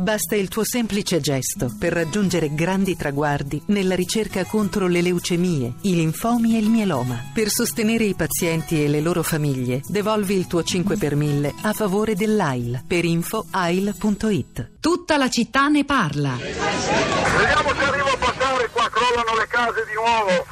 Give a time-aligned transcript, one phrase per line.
[0.00, 5.94] Basta il tuo semplice gesto per raggiungere grandi traguardi nella ricerca contro le leucemie, i
[5.94, 7.22] linfomi e il mieloma.
[7.34, 11.74] Per sostenere i pazienti e le loro famiglie, devolvi il tuo 5 per 1000 a
[11.74, 12.82] favore dell'AIL.
[12.88, 14.70] Per info AIL.it.
[14.80, 16.34] Tutta la città ne parla.
[16.34, 20.46] Vediamo se arrivo a passare, qua crollano le case di nuovo.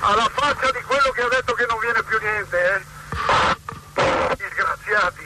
[0.00, 2.98] Alla faccia di quello che ha detto che non viene più niente, eh.
[4.36, 5.24] Disgraziati.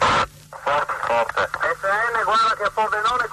[0.65, 1.51] Forte, forte.
[1.85, 3.29] SN, guarda che a Pordenone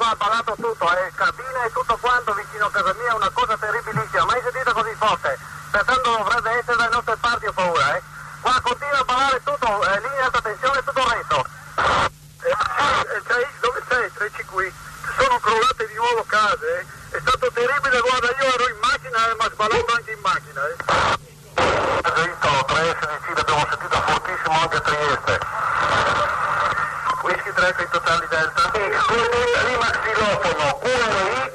[0.52, 1.12] ballato tutto, eh.
[1.16, 4.26] Cabina e tutto quanto vicino a casa mia, una cosa terribilissima.
[4.26, 5.38] Mai sentito così forte.
[5.72, 8.02] Pertanto dovrebbe essere dalle nostre parti, ho paura, eh.
[8.42, 11.46] Qua continua a ballare tutto, eh, linea alta tensione e tutto il resto.
[12.42, 14.12] Eh, eh, sei, dove sei?
[14.14, 14.74] Treci qui.
[15.18, 17.18] Sono crollate di nuovo case, eh.
[17.18, 20.62] È stato terribile, guarda, io ero in macchina e mi ha sballato anche in macchina,
[20.68, 20.76] eh.
[22.12, 25.40] Visto, 3 SNC l'abbiamo sentito fortissimo anche a Trieste.
[27.52, 28.72] 23 con totali delta.
[28.72, 31.51] E con il rimaxilofono 1X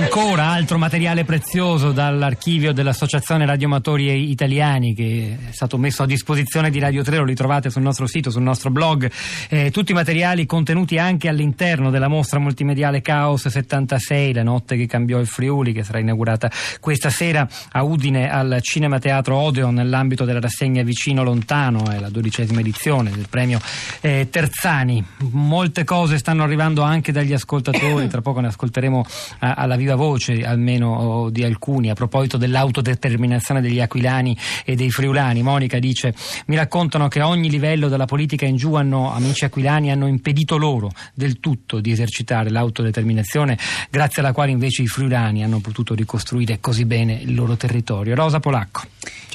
[0.00, 6.78] Ancora altro materiale prezioso dall'archivio dell'Associazione Radioamatori Italiani che è stato messo a disposizione di
[6.78, 9.08] Radio 3, lo ritrovate sul nostro sito, sul nostro blog,
[9.50, 14.86] eh, tutti i materiali contenuti anche all'interno della mostra multimediale Caos 76, la notte che
[14.86, 20.24] cambiò il Friuli, che sarà inaugurata questa sera a Udine al Cinema Teatro Odeon nell'ambito
[20.24, 23.60] della rassegna Vicino Lontano, è la dodicesima edizione del premio
[24.00, 25.04] eh, Terzani.
[25.32, 29.04] Molte cose stanno arrivando anche dagli ascoltatori, tra poco ne ascolteremo
[29.40, 35.42] alla viva voce almeno di alcuni a proposito dell'autodeterminazione degli aquilani e dei friulani.
[35.42, 36.14] Monica dice
[36.46, 40.56] mi raccontano che a ogni livello della politica in giù hanno, amici aquilani hanno impedito
[40.56, 43.58] loro del tutto di esercitare l'autodeterminazione
[43.90, 48.14] grazie alla quale invece i friulani hanno potuto ricostruire così bene il loro territorio.
[48.14, 48.82] Rosa Polacco.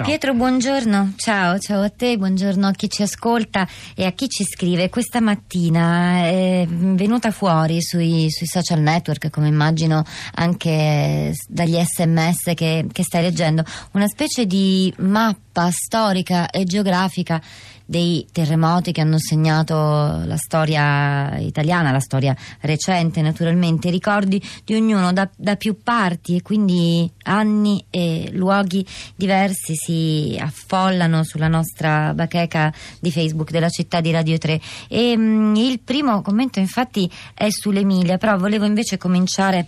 [0.04, 3.66] Pietro, buongiorno, ciao, ciao a te, buongiorno a chi ci ascolta
[3.96, 4.90] e a chi ci scrive.
[4.90, 10.04] Questa mattina è venuta fuori sui, sui social network, come immagino
[10.34, 17.42] anche dagli sms che, che stai leggendo, una specie di mappa storica e geografica
[17.86, 25.14] dei terremoti che hanno segnato la storia italiana, la storia recente naturalmente, ricordi di ognuno
[25.14, 28.86] da, da più parti e quindi anni e luoghi
[29.16, 35.56] diversi si affollano sulla nostra bacheca di Facebook della città di Radio 3 e mm,
[35.56, 39.68] il primo commento infatti è sull'Emilia, però volevo invece cominciare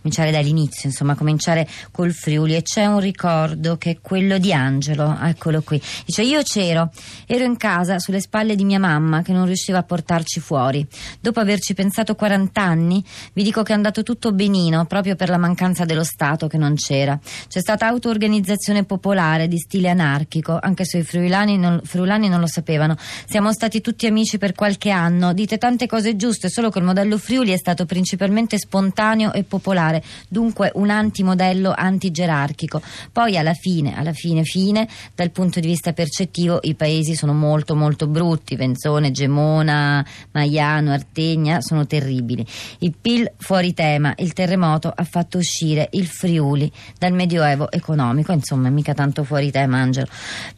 [0.00, 5.18] cominciare dall'inizio, insomma, cominciare col Friuli e c'è un ricordo che è quello di Angelo,
[5.20, 5.80] eccolo qui.
[6.04, 6.90] Dice io c'ero,
[7.26, 10.86] ero in casa sulle spalle di mia mamma che non riusciva a portarci fuori.
[11.20, 15.38] Dopo averci pensato 40 anni, vi dico che è andato tutto benino, proprio per la
[15.38, 17.18] mancanza dello Stato che non c'era.
[17.48, 22.46] C'è stata auto-organizzazione popolare di stile anarchico, anche se i friulani non, friulani non lo
[22.46, 22.96] sapevano.
[23.26, 27.18] Siamo stati tutti amici per qualche anno, dite tante cose giuste, solo che il modello
[27.18, 29.87] Friuli è stato principalmente spontaneo e popolare
[30.28, 32.80] dunque un antimodello antigerarchico.
[33.12, 37.74] Poi alla fine, alla fine, fine, dal punto di vista percettivo i paesi sono molto
[37.74, 42.44] molto brutti, Venzone, Gemona, Maiano, Artegna sono terribili.
[42.78, 48.68] Il PIL fuori tema, il terremoto ha fatto uscire il Friuli dal medioevo economico, insomma
[48.70, 50.08] mica tanto fuori tema Angelo.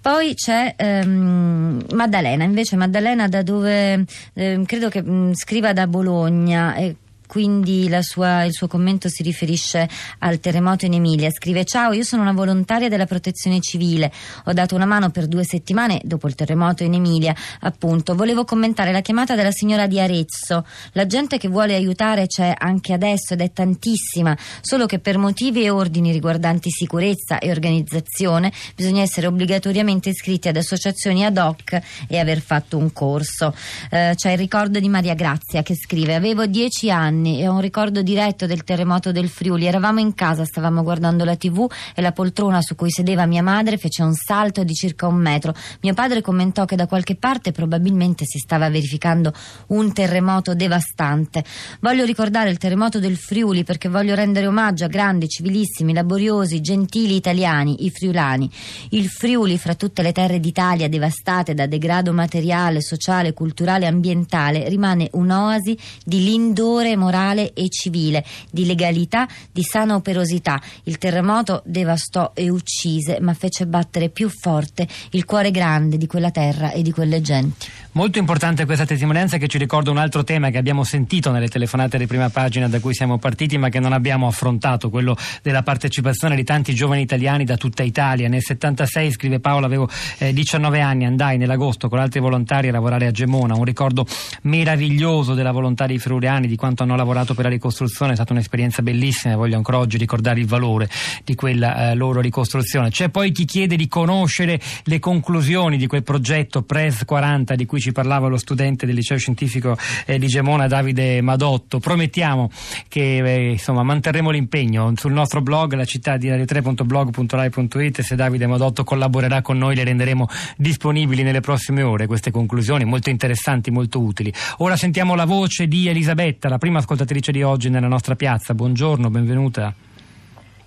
[0.01, 4.05] Poi c'è ehm, Maddalena, invece Maddalena da dove
[4.35, 6.75] ehm, credo che mh, scriva da Bologna.
[6.75, 6.97] E,
[7.31, 11.31] quindi sua, il suo commento si riferisce al terremoto in Emilia.
[11.31, 14.11] Scrive: Ciao, io sono una volontaria della protezione civile.
[14.47, 17.33] Ho dato una mano per due settimane dopo il terremoto in Emilia.
[17.61, 20.67] Appunto, volevo commentare la chiamata della signora di Arezzo.
[20.95, 25.63] La gente che vuole aiutare c'è anche adesso ed è tantissima, solo che per motivi
[25.63, 32.19] e ordini riguardanti sicurezza e organizzazione bisogna essere obbligatoriamente iscritti ad associazioni ad hoc e
[32.19, 33.55] aver fatto un corso.
[33.89, 37.53] Eh, c'è il ricordo di Maria Grazia che scrive: Avevo dieci anni anni e ho
[37.53, 39.67] un ricordo diretto del terremoto del Friuli.
[39.67, 43.77] Eravamo in casa, stavamo guardando la tv e la poltrona su cui sedeva mia madre
[43.77, 45.55] fece un salto di circa un metro.
[45.83, 49.33] Mio padre commentò che da qualche parte probabilmente si stava verificando
[49.69, 51.45] un terremoto devastante.
[51.81, 57.15] Voglio ricordare il terremoto del Friuli perché voglio rendere omaggio a grandi, civilissimi, laboriosi, gentili
[57.15, 58.51] italiani, i friulani.
[58.91, 64.69] Il Friuli, fra tutte le terre d'Italia devastate da degrado materiale, sociale, culturale e ambientale,
[64.69, 67.09] rimane un'oasi di lindore morale
[67.53, 70.60] e civile, di legalità, di sana operosità.
[70.84, 76.30] Il terremoto devastò e uccise, ma fece battere più forte il cuore grande di quella
[76.30, 77.66] terra e di quelle genti.
[77.92, 81.98] Molto importante questa testimonianza che ci ricorda un altro tema che abbiamo sentito nelle telefonate
[81.98, 86.37] di prima pagina da cui siamo partiti ma che non abbiamo affrontato, quello della partecipazione
[86.37, 88.28] di tanti giovani italiani da tutta Italia.
[88.28, 89.89] Nel 76, scrive Paolo, avevo
[90.19, 94.07] eh, 19 anni, andai nell'agosto con altri volontari a lavorare a Gemona, un ricordo
[94.42, 98.83] meraviglioso della volontà dei friuliani, di quanto hanno lavorato per la ricostruzione, è stata un'esperienza
[98.83, 100.89] bellissima e voglio ancora oggi ricordare il valore
[101.25, 102.91] di quella eh, loro ricostruzione.
[102.91, 107.78] C'è poi chi chiede di conoscere le conclusioni di quel progetto PRES 40 di cui
[107.80, 111.80] cui ci parlava lo studente del liceo scientifico eh, di Gemona Davide Madotto.
[111.80, 112.50] Promettiamo
[112.88, 118.03] che eh, insomma, manterremo l'impegno sul nostro blog, la città di radio3.blog.rai.it.
[118.03, 123.09] Se Davide Madotto collaborerà con noi, le renderemo disponibili nelle prossime ore queste conclusioni molto
[123.09, 124.32] interessanti, molto utili.
[124.59, 128.54] Ora sentiamo la voce di Elisabetta, la prima ascoltatrice di oggi nella nostra piazza.
[128.54, 129.72] Buongiorno, benvenuta.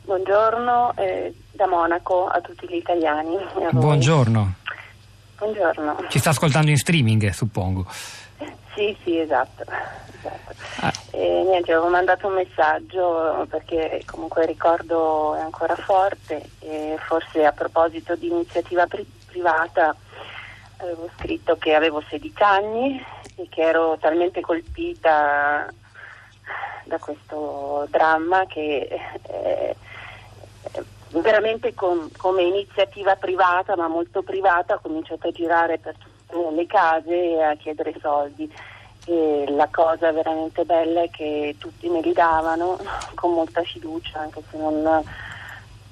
[0.06, 3.38] Buongiorno eh, da Monaco a tutti gli italiani.
[3.71, 4.56] Buongiorno.
[5.44, 6.06] Buongiorno.
[6.07, 7.86] Ci sta ascoltando in streaming, suppongo.
[8.74, 9.63] Sì, sì, esatto.
[9.63, 10.54] esatto.
[10.80, 10.94] Ah.
[11.12, 17.44] E, niente, avevo mandato un messaggio perché comunque il ricordo è ancora forte e forse
[17.44, 19.94] a proposito di iniziativa pri- privata
[20.78, 23.06] avevo scritto che avevo 16 anni
[23.36, 25.68] e che ero talmente colpita
[26.86, 28.88] da questo dramma che
[29.28, 29.75] eh,
[31.21, 36.65] veramente con, come iniziativa privata, ma molto privata, ho cominciato a girare per tutte le
[36.65, 38.51] case e a chiedere soldi.
[39.06, 42.80] E la cosa veramente bella è che tutti me li davano
[43.15, 45.04] con molta fiducia, anche se non,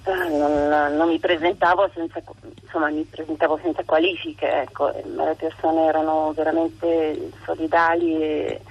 [0.05, 2.21] eh, non, non mi, presentavo senza,
[2.61, 4.87] insomma, mi presentavo senza qualifiche, ecco.
[4.89, 8.61] le persone erano veramente solidali e,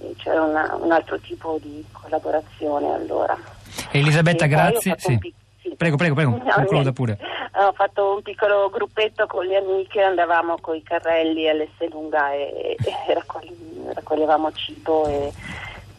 [0.00, 3.36] e c'era una, un altro tipo di collaborazione allora.
[3.90, 4.94] Elisabetta, grazie.
[4.96, 5.38] Sì.
[5.80, 7.16] Prego, prego, prego, concluda pure.
[7.54, 13.14] Ho fatto un piccolo gruppetto con le amiche, andavamo con i carrelli all'Esselunga e, e
[13.94, 15.32] raccoglievamo cibo e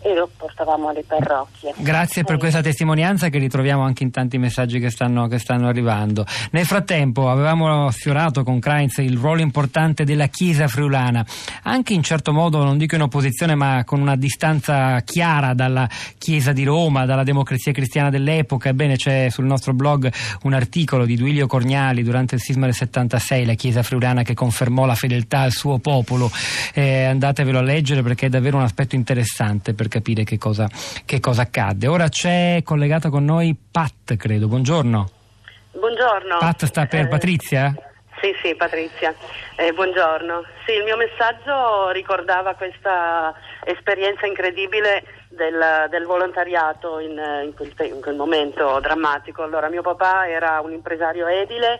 [0.02, 1.74] e lo portavamo alle parrocchie.
[1.78, 6.26] Grazie per questa testimonianza che ritroviamo anche in tanti messaggi che stanno, che stanno arrivando.
[6.52, 11.26] Nel frattempo avevamo sfiorato con Kreins il ruolo importante della Chiesa friulana,
[11.64, 15.88] anche in certo modo, non dico in opposizione, ma con una distanza chiara dalla
[16.18, 18.70] Chiesa di Roma, dalla democrazia cristiana dell'epoca.
[18.70, 20.12] Ebbene, c'è sul nostro blog
[20.44, 24.86] un articolo di Duilio Corniali durante il sisma del 76, la Chiesa friulana che confermò
[24.86, 26.32] la fedeltà al suo popolo.
[26.74, 30.68] Eh, andatevelo a leggere perché è davvero un aspetto interessante capire che cosa,
[31.06, 31.88] che cosa accadde.
[31.88, 34.48] Ora c'è collegata con noi Pat, credo.
[34.48, 35.10] Buongiorno.
[35.74, 36.38] Buongiorno.
[36.40, 37.76] Pat sta per eh, Patrizia?
[38.22, 39.16] Sì, sì, Patrizia.
[39.56, 40.46] Eh, buongiorno.
[40.64, 43.34] Sì, il mio messaggio ricordava questa
[43.64, 49.42] esperienza incredibile del, del volontariato in, in, quel te- in, quel momento drammatico.
[49.42, 51.80] Allora, mio papà era un impresario edile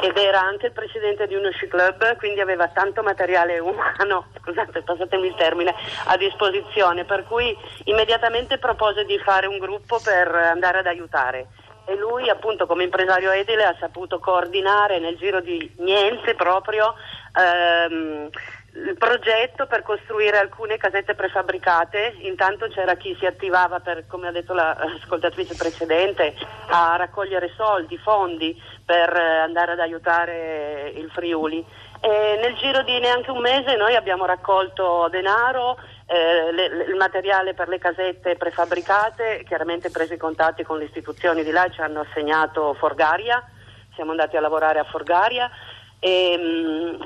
[0.00, 4.80] ed era anche il presidente di uno sci club, quindi aveva tanto materiale umano, scusate,
[4.80, 5.74] passatemi il termine,
[6.06, 7.54] a disposizione, per cui
[7.84, 11.48] immediatamente propose di fare un gruppo per andare ad aiutare
[11.84, 16.94] e lui appunto come impresario edile ha saputo coordinare nel giro di niente proprio
[17.34, 18.28] ehm,
[18.74, 24.32] il progetto per costruire alcune casette prefabbricate, intanto c'era chi si attivava per, come ha
[24.32, 26.34] detto l'ascoltatrice precedente,
[26.68, 31.64] a raccogliere soldi, fondi per eh, andare ad aiutare il Friuli.
[32.00, 36.96] E nel giro di neanche un mese noi abbiamo raccolto denaro, eh, le, le, il
[36.96, 42.00] materiale per le casette prefabbricate, chiaramente presi contatti con le istituzioni di là, ci hanno
[42.00, 43.42] assegnato Forgaria,
[43.94, 45.50] siamo andati a lavorare a Forgaria
[46.04, 46.98] e, ehm,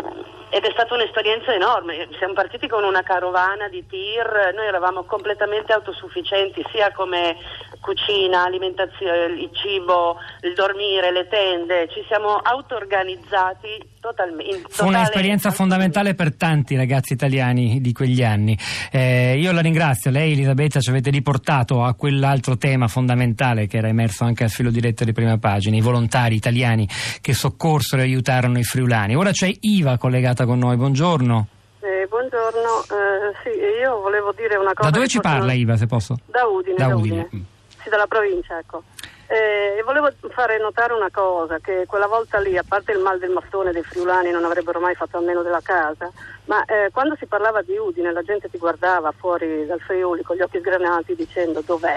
[0.48, 2.08] ed è stata un'esperienza enorme.
[2.16, 7.36] Siamo partiti con una carovana di tir, noi eravamo completamente autosufficienti sia come
[7.86, 14.66] cucina, alimentazione, il cibo, il dormire, le tende, ci siamo auto-organizzati totalmente.
[14.70, 18.58] Fu un'esperienza fondamentale per tanti ragazzi italiani di quegli anni.
[18.90, 23.86] Eh, io la ringrazio, lei Elisabetta ci avete riportato a quell'altro tema fondamentale che era
[23.86, 26.88] emerso anche al filo diretto di prima pagina, i volontari italiani
[27.20, 29.14] che soccorsero e aiutarono i friulani.
[29.14, 31.46] Ora c'è Iva collegata con noi, buongiorno.
[31.80, 34.90] Eh, buongiorno, eh, sì, io volevo dire una cosa.
[34.90, 35.56] Da dove ci parla non...
[35.56, 36.16] Iva, se posso?
[36.26, 36.74] Da Udine.
[36.76, 37.28] Da, da Udine.
[37.86, 38.82] Sì, dalla provincia, ecco.
[39.28, 43.30] Eh, volevo fare notare una cosa, che quella volta lì, a parte il mal del
[43.30, 46.10] mattone dei friulani, non avrebbero mai fatto a meno della casa,
[46.46, 50.34] ma eh, quando si parlava di Udine la gente ti guardava fuori dal Friuli con
[50.34, 51.96] gli occhi sgranati dicendo dov'è.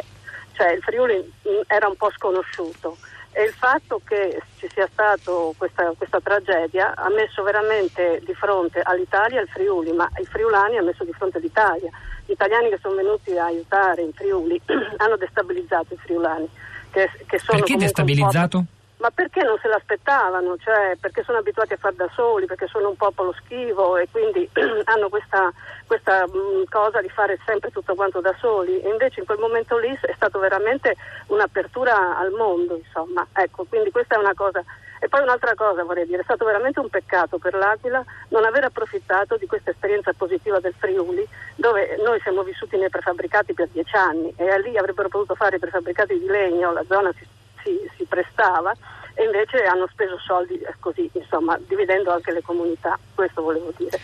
[0.51, 2.95] Cioè il Friuli mm, era un po' sconosciuto
[3.39, 8.81] e il fatto che ci sia stata questa, questa, tragedia ha messo veramente di fronte
[8.81, 11.89] all'Italia il Friuli, ma i friulani ha messo di fronte l'Italia.
[12.25, 14.59] Gli italiani che sono venuti a aiutare i Friuli
[14.97, 16.49] hanno destabilizzato i friulani.
[16.91, 18.65] Che, che Perché destabilizzato?
[18.99, 20.57] Ma perché non se l'aspettavano?
[20.57, 24.47] Cioè, perché sono abituati a far da soli, perché sono un popolo schivo e quindi
[24.85, 25.51] hanno questa,
[25.87, 28.81] questa mh, mm, cosa di fare sempre tutto quanto da soli.
[28.81, 30.95] E invece in quel momento lì è stato veramente
[31.27, 33.25] un'apertura al mondo, insomma.
[33.31, 34.63] Ecco, quindi questa è una cosa.
[35.01, 38.65] E poi un'altra cosa vorrei dire, è stato veramente un peccato per l'Aquila non aver
[38.65, 41.25] approfittato di questa esperienza positiva del Friuli,
[41.55, 45.59] dove noi siamo vissuti nei prefabbricati per dieci anni e lì avrebbero potuto fare i
[45.59, 47.25] prefabbricati di legno, la zona si
[47.63, 48.73] si, si prestava
[49.13, 53.99] e invece hanno speso soldi eh, così, insomma, dividendo anche le comunità, questo volevo dire.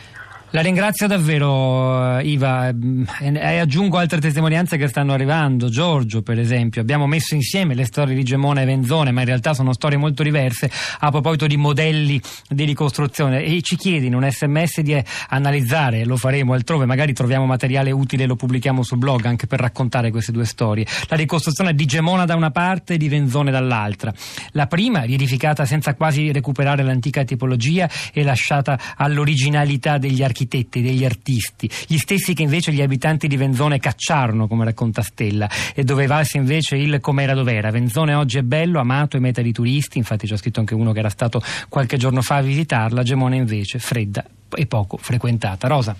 [0.56, 5.68] La ringrazio davvero eh, Iva e aggiungo altre testimonianze che stanno arrivando.
[5.68, 9.54] Giorgio per esempio, abbiamo messo insieme le storie di Gemona e Venzone ma in realtà
[9.54, 14.26] sono storie molto diverse a proposito di modelli di ricostruzione e ci chiede in un
[14.32, 14.98] sms di
[15.28, 19.60] analizzare, lo faremo altrove, magari troviamo materiale utile e lo pubblichiamo sul blog anche per
[19.60, 20.86] raccontare queste due storie.
[21.10, 24.14] La ricostruzione di Gemona da una parte e di Venzone dall'altra.
[24.52, 31.04] La prima riedificata senza quasi recuperare l'antica tipologia e lasciata all'originalità degli architetti architetti, degli
[31.04, 36.06] artisti, gli stessi che invece gli abitanti di Venzone cacciarono, come racconta Stella, e dove
[36.06, 37.72] valse invece il com'era dov'era.
[37.72, 41.00] Venzone oggi è bello, amato e meta di turisti, infatti c'è scritto anche uno che
[41.00, 44.24] era stato qualche giorno fa a visitarla, Gemone invece fredda
[44.56, 45.68] e poco frequentata.
[45.68, 45.96] Rosa.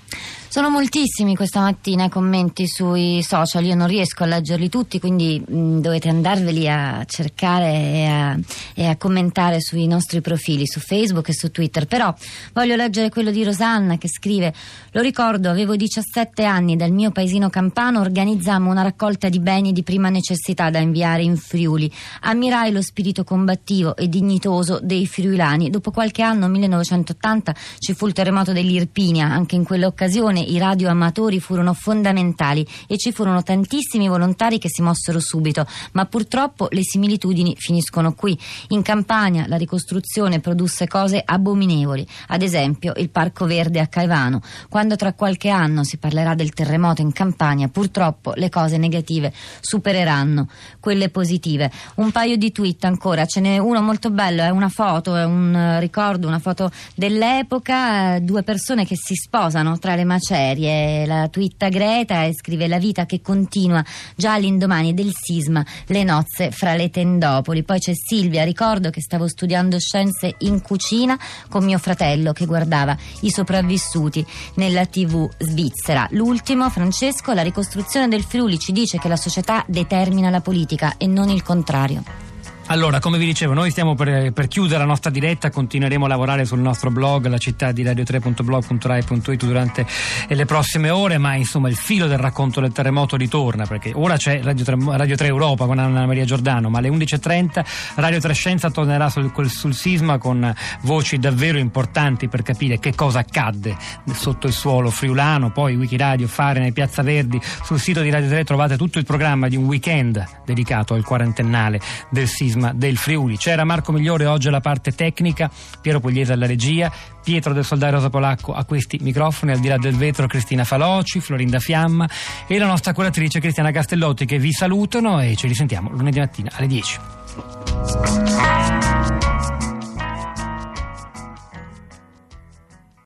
[0.56, 5.38] Sono moltissimi questa mattina i commenti sui social, io non riesco a leggerli tutti, quindi
[5.46, 8.40] mh, dovete andarveli a cercare e a,
[8.74, 11.88] e a, commentare sui nostri profili su Facebook e su Twitter.
[11.88, 12.16] Però
[12.54, 14.54] voglio leggere quello di Rosanna che scrive:
[14.92, 19.84] Lo ricordo, avevo 17 anni, dal mio paesino campano organizzammo una raccolta di beni di
[19.84, 21.92] prima necessità da inviare in Friuli.
[22.22, 25.70] Ammirai lo spirito combattivo e dignitoso dei friulani.
[25.70, 31.74] Dopo qualche anno, 1980, ci fu il terremoto dell'Irpinia, anche in quell'occasione i radioamatori furono
[31.74, 38.14] fondamentali e ci furono tantissimi volontari che si mossero subito, ma purtroppo le similitudini finiscono
[38.14, 38.38] qui.
[38.70, 44.42] In Campania la ricostruzione produsse cose abominevoli, ad esempio il Parco Verde a Caivano.
[44.70, 50.50] Quando tra qualche anno si parlerà del terremoto in Campania, purtroppo le cose negative supereranno
[50.80, 51.72] quelle positive.
[51.96, 55.78] Un paio di tweet ancora, ce n'è uno molto bello, è una foto, è un
[55.80, 61.06] ricordo, una foto dell'epoca, due persone che si sposano tra le macerie.
[61.06, 63.84] La twitta Greta e scrive la vita che continua
[64.16, 67.64] già all'indomani del sisma, le nozze fra le tendopoli.
[67.64, 71.18] Poi c'è Silvia, ricordo che stavo studiando scienze in cucina
[71.50, 76.08] con mio fratello che guardava i sopravvissuti nella tv svizzera.
[76.12, 81.08] L'ultimo, Francesco, la ricostruzione del Friuli ci dice che la società determina la politica e
[81.08, 82.35] non il contrario.
[82.68, 86.46] Allora, come vi dicevo, noi stiamo per, per, chiudere la nostra diretta, continueremo a lavorare
[86.46, 89.86] sul nostro blog, la città di radio3.blog.rai.it durante
[90.28, 94.42] le prossime ore, ma insomma il filo del racconto del terremoto ritorna, perché ora c'è
[94.42, 97.66] Radio 3, Radio 3 Europa con Anna Maria Giordano, ma alle 11.30
[97.98, 103.20] Radio 3 Scienza tornerà sul, sul sisma con voci davvero importanti per capire che cosa
[103.20, 103.78] accadde
[104.12, 108.76] sotto il suolo friulano, poi Wikiradio, Fahrenheit, Piazza Verdi, sul sito di Radio 3 trovate
[108.76, 111.80] tutto il programma di un weekend dedicato al quarantennale
[112.10, 113.38] del sisma sisma del Friuli.
[113.38, 116.92] C'era Marco Migliore oggi alla parte tecnica, Piero Pugliese alla regia,
[117.24, 121.20] Pietro del Soldai Rosa Polacco a questi microfoni, al di là del vetro Cristina Faloci,
[121.20, 122.10] Florinda Fiamma
[122.48, 126.68] e la nostra curatrice Cristiana Castellotti che vi salutano e ci risentiamo lunedì mattina alle
[126.68, 127.00] 10.